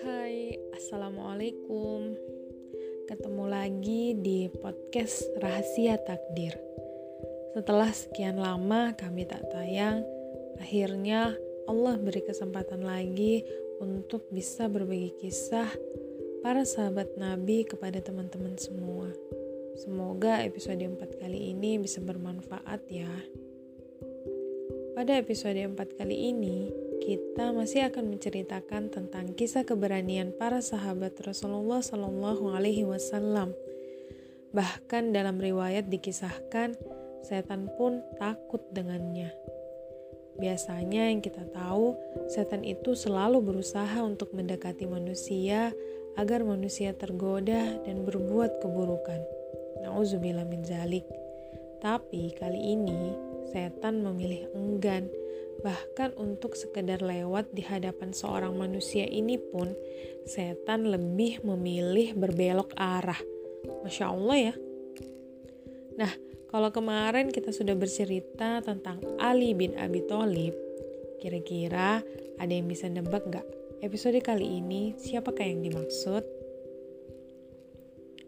[0.00, 2.16] Hai, Assalamualaikum
[3.04, 6.56] Ketemu lagi di podcast Rahasia Takdir
[7.52, 10.00] Setelah sekian lama kami tak tayang
[10.56, 11.36] Akhirnya
[11.68, 13.44] Allah beri kesempatan lagi
[13.84, 15.68] untuk bisa berbagi kisah
[16.40, 19.12] para sahabat Nabi kepada teman-teman semua.
[19.76, 23.12] Semoga episode 4 kali ini bisa bermanfaat ya.
[25.00, 26.68] Pada episode 4 kali ini,
[27.00, 33.56] kita masih akan menceritakan tentang kisah keberanian para sahabat Rasulullah Shallallahu Alaihi Wasallam.
[34.52, 36.76] Bahkan dalam riwayat dikisahkan,
[37.24, 39.32] setan pun takut dengannya.
[40.36, 41.96] Biasanya yang kita tahu,
[42.28, 45.72] setan itu selalu berusaha untuk mendekati manusia
[46.20, 49.24] agar manusia tergoda dan berbuat keburukan.
[49.80, 51.08] Nauzubillah min zalik.
[51.80, 55.08] Tapi kali ini setan memilih enggan
[55.60, 59.76] Bahkan untuk sekedar lewat di hadapan seorang manusia ini pun,
[60.24, 63.20] setan lebih memilih berbelok arah.
[63.84, 64.54] Masya Allah ya.
[66.00, 66.12] Nah,
[66.48, 70.56] kalau kemarin kita sudah bercerita tentang Ali bin Abi Thalib,
[71.20, 72.00] kira-kira
[72.40, 73.44] ada yang bisa nebak nggak?
[73.84, 76.24] Episode kali ini siapakah yang dimaksud?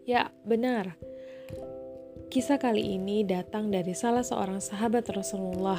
[0.05, 0.97] Ya, benar.
[2.33, 5.77] Kisah kali ini datang dari salah seorang sahabat Rasulullah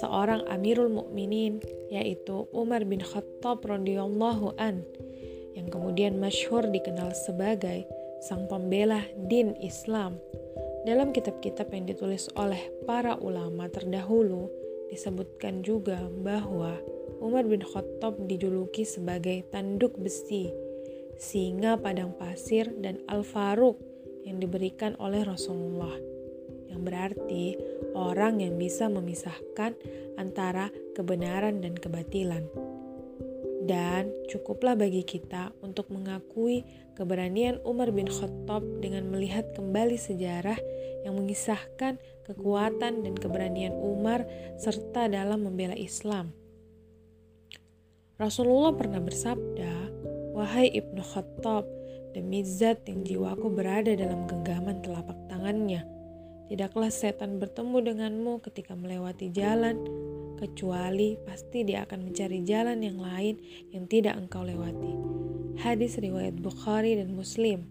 [0.00, 1.60] seorang Amirul Mukminin
[1.92, 4.88] yaitu Umar bin Khattab radhiyallahu an
[5.52, 7.84] yang kemudian masyhur dikenal sebagai
[8.24, 10.16] sang pembela din Islam.
[10.88, 14.48] Dalam kitab-kitab yang ditulis oleh para ulama terdahulu
[14.88, 16.72] disebutkan juga bahwa
[17.20, 20.48] Umar bin Khattab dijuluki sebagai tanduk besi,
[21.20, 23.76] singa padang pasir dan al-faruq
[24.26, 25.94] yang diberikan oleh Rasulullah
[26.66, 27.56] yang berarti
[27.96, 29.72] orang yang bisa memisahkan
[30.20, 32.44] antara kebenaran dan kebatilan.
[33.66, 36.62] Dan cukuplah bagi kita untuk mengakui
[36.94, 40.58] keberanian Umar bin Khattab dengan melihat kembali sejarah
[41.02, 44.22] yang mengisahkan kekuatan dan keberanian Umar
[44.60, 46.30] serta dalam membela Islam.
[48.16, 49.85] Rasulullah pernah bersabda,
[50.36, 51.64] "Wahai Ibnu Khattab,
[52.12, 55.88] demi zat yang jiwaku berada dalam genggaman telapak tangannya."
[56.46, 59.82] Tidaklah setan bertemu denganmu ketika melewati jalan,
[60.38, 63.34] kecuali pasti dia akan mencari jalan yang lain
[63.74, 64.94] yang tidak engkau lewati.
[65.58, 67.66] Hadis riwayat Bukhari dan Muslim.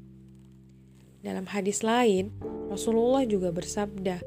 [1.24, 2.36] Dalam hadis lain,
[2.68, 4.20] Rasulullah juga bersabda,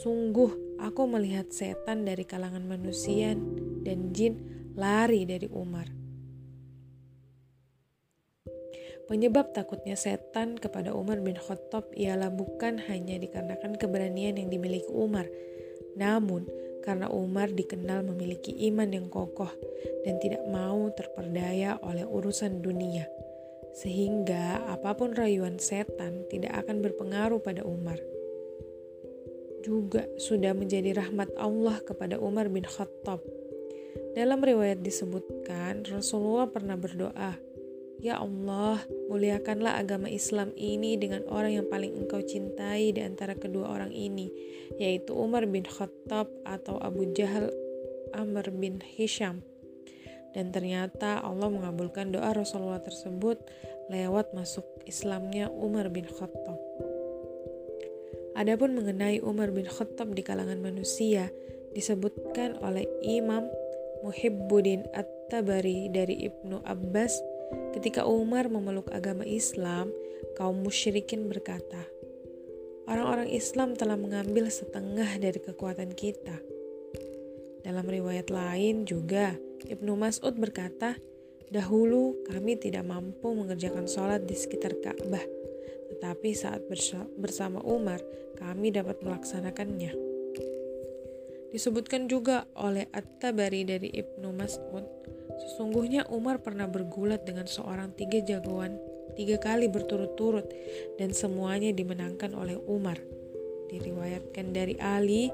[0.00, 3.36] "Sungguh aku melihat setan dari kalangan manusia
[3.84, 4.40] dan jin
[4.78, 5.99] lari dari Umar."
[9.10, 15.26] Penyebab takutnya setan kepada Umar bin Khattab ialah bukan hanya dikarenakan keberanian yang dimiliki Umar,
[15.98, 16.46] namun
[16.86, 19.50] karena Umar dikenal memiliki iman yang kokoh
[20.06, 23.10] dan tidak mau terperdaya oleh urusan dunia,
[23.74, 27.98] sehingga apa pun rayuan setan tidak akan berpengaruh pada Umar.
[29.66, 33.26] Juga sudah menjadi rahmat Allah kepada Umar bin Khattab.
[34.14, 37.49] Dalam riwayat disebutkan, Rasulullah pernah berdoa,
[38.00, 38.80] Ya Allah,
[39.12, 44.32] muliakanlah agama Islam ini dengan orang yang paling engkau cintai di antara kedua orang ini,
[44.80, 47.52] yaitu Umar bin Khattab atau Abu Jahal
[48.16, 49.44] Amr bin Hisham.
[50.32, 53.36] Dan ternyata Allah mengabulkan doa Rasulullah tersebut
[53.92, 56.56] lewat masuk Islamnya Umar bin Khattab.
[58.32, 61.28] Adapun mengenai Umar bin Khattab di kalangan manusia,
[61.76, 63.44] disebutkan oleh Imam
[64.00, 67.12] Muhibbuddin At-Tabari dari Ibnu Abbas
[67.74, 69.90] Ketika Umar memeluk agama Islam,
[70.34, 71.86] kaum musyrikin berkata,
[72.90, 76.34] Orang-orang Islam telah mengambil setengah dari kekuatan kita.
[77.62, 80.98] Dalam riwayat lain juga, Ibnu Mas'ud berkata,
[81.50, 85.22] Dahulu kami tidak mampu mengerjakan sholat di sekitar Ka'bah,
[85.90, 86.62] tetapi saat
[87.18, 87.98] bersama Umar,
[88.38, 89.90] kami dapat melaksanakannya.
[91.50, 94.86] Disebutkan juga oleh At-Tabari dari Ibnu Mas'ud,
[95.40, 98.76] Sesungguhnya Umar pernah bergulat dengan seorang tiga jagoan
[99.20, 100.48] tiga kali berturut-turut
[100.96, 102.96] dan semuanya dimenangkan oleh Umar.
[103.70, 105.30] Diriwayatkan dari Ali,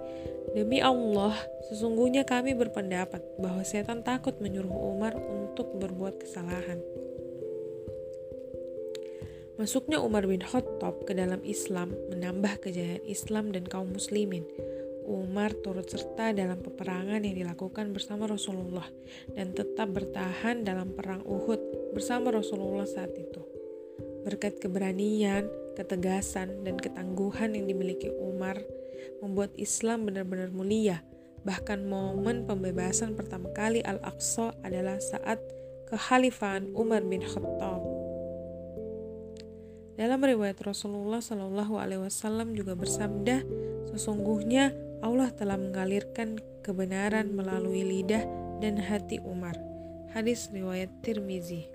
[0.53, 1.33] demi Allah,
[1.73, 6.83] sesungguhnya kami berpendapat bahwa setan takut menyuruh Umar untuk berbuat kesalahan.
[9.57, 14.45] Masuknya Umar bin Khattab ke dalam Islam menambah kejayaan Islam dan kaum muslimin.
[15.07, 18.87] Umar turut serta dalam peperangan yang dilakukan bersama Rasulullah
[19.33, 23.41] dan tetap bertahan dalam perang Uhud bersama Rasulullah saat itu.
[24.27, 25.47] Berkat keberanian,
[25.79, 28.59] ketegasan, dan ketangguhan yang dimiliki Umar,
[29.23, 30.99] membuat Islam benar-benar mulia,
[31.47, 35.39] Bahkan momen pembebasan pertama kali Al-Aqsa adalah saat
[35.87, 37.87] kekhalifahan Umar bin Khattab.
[39.95, 43.47] Dalam riwayat Rasulullah Shallallahu Alaihi Wasallam juga bersabda,
[43.95, 44.75] sesungguhnya
[45.05, 48.25] Allah telah mengalirkan kebenaran melalui lidah
[48.61, 49.57] dan hati Umar.
[50.17, 51.69] Hadis riwayat Tirmizi.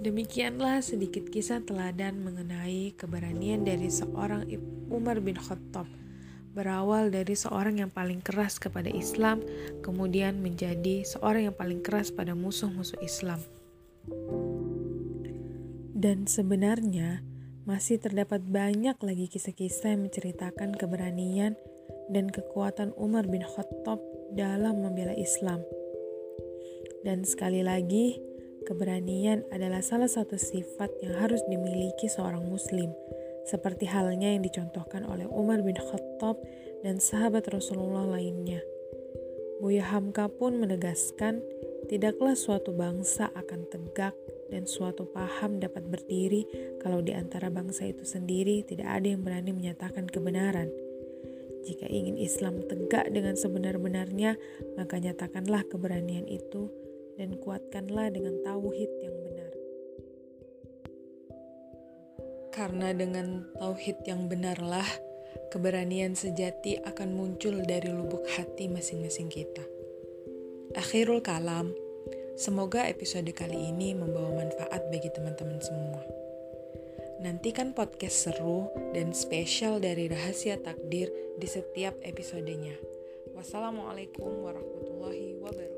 [0.00, 4.48] Demikianlah sedikit kisah teladan mengenai keberanian dari seorang
[4.88, 5.84] Umar bin Khattab.
[6.50, 9.44] Berawal dari seorang yang paling keras kepada Islam,
[9.84, 13.38] kemudian menjadi seorang yang paling keras pada musuh-musuh Islam.
[15.92, 17.20] Dan sebenarnya
[17.70, 21.54] masih terdapat banyak lagi kisah-kisah yang menceritakan keberanian
[22.10, 24.02] dan kekuatan Umar bin Khattab
[24.34, 25.62] dalam membela Islam.
[27.06, 28.18] Dan sekali lagi,
[28.60, 32.92] Keberanian adalah salah satu sifat yang harus dimiliki seorang Muslim,
[33.48, 36.36] seperti halnya yang dicontohkan oleh Umar bin Khattab
[36.84, 38.60] dan sahabat Rasulullah lainnya.
[39.64, 41.40] Buya Hamka pun menegaskan,
[41.88, 44.12] tidaklah suatu bangsa akan tegak
[44.50, 46.44] dan suatu paham dapat berdiri
[46.82, 50.68] kalau di antara bangsa itu sendiri tidak ada yang berani menyatakan kebenaran.
[51.60, 54.34] Jika ingin Islam tegak dengan sebenar-benarnya,
[54.74, 56.72] maka nyatakanlah keberanian itu
[57.20, 59.52] dan kuatkanlah dengan tauhid yang benar.
[62.50, 64.88] Karena dengan tauhid yang benarlah,
[65.52, 69.62] keberanian sejati akan muncul dari lubuk hati masing-masing kita.
[70.74, 71.76] Akhirul kalam,
[72.40, 76.00] semoga episode kali ini membawa manfaat bagi teman-teman semua.
[77.20, 82.72] Nantikan podcast seru dan spesial dari Rahasia Takdir di setiap episodenya.
[83.36, 85.69] Wassalamualaikum warahmatullahi wabarakatuh.